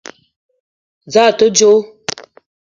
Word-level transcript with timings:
Za 1.11 1.21
a 1.29 1.35
te 1.37 1.45
djo? 1.55 1.71